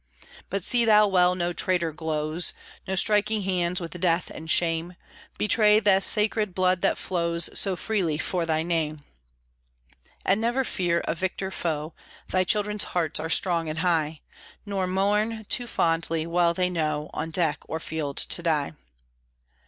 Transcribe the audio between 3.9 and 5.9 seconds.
Death and Shame, Betray